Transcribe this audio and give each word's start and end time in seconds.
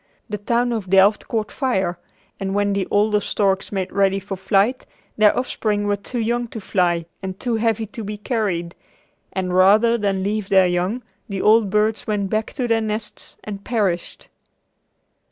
The 0.31 0.39
town 0.39 0.73
of 0.73 0.89
Delft 0.89 1.27
caught 1.27 1.51
fire 1.51 1.99
and 2.39 2.55
when 2.55 2.73
the 2.73 2.87
older 2.89 3.21
storks 3.21 3.71
made 3.71 3.91
ready 3.91 4.19
for 4.19 4.35
flight 4.35 4.87
their 5.15 5.37
offspring 5.37 5.85
were 5.85 5.95
too 5.95 6.17
young 6.19 6.47
to 6.47 6.59
fly 6.59 7.05
and 7.21 7.39
too 7.39 7.57
heavy 7.57 7.85
to 7.85 8.03
be 8.03 8.17
carried, 8.17 8.73
and 9.31 9.53
rather 9.53 9.99
than 9.99 10.23
leave 10.23 10.49
their 10.49 10.65
young, 10.65 11.03
the 11.29 11.43
old 11.43 11.69
birds 11.69 12.07
went 12.07 12.31
back 12.31 12.51
to 12.53 12.67
their 12.67 12.81
nests 12.81 13.37
and 13.43 13.63
perished. 13.63 14.27